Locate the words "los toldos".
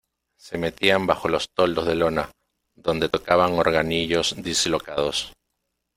1.29-1.85